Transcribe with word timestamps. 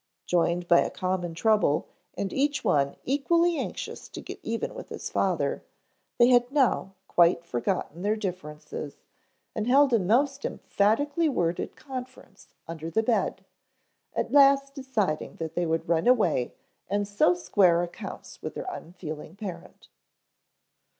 Joined 0.25 0.67
by 0.67 0.79
a 0.79 0.89
common 0.89 1.35
trouble 1.35 1.87
and 2.15 2.33
each 2.33 2.63
one 2.63 2.95
equally 3.03 3.59
anxious 3.59 4.09
to 4.09 4.19
get 4.19 4.39
even 4.41 4.73
with 4.73 4.89
his 4.89 5.11
father, 5.11 5.61
they 6.17 6.29
had 6.29 6.51
now 6.51 6.95
quite 7.07 7.45
forgotten 7.45 8.01
their 8.01 8.15
differences, 8.15 9.03
and 9.53 9.67
held 9.67 9.93
a 9.93 9.99
most 9.99 10.43
emphatically 10.43 11.29
worded 11.29 11.75
conference 11.75 12.47
under 12.67 12.89
the 12.89 13.03
bed, 13.03 13.45
at 14.15 14.31
last 14.31 14.73
deciding 14.73 15.35
that 15.35 15.53
they 15.53 15.67
would 15.67 15.87
run 15.87 16.07
away 16.07 16.55
and 16.89 17.07
so 17.07 17.35
square 17.35 17.83
accounts 17.83 18.41
with 18.41 18.55
their 18.55 18.65
unfeeling 18.69 19.35
parent. 19.35 19.87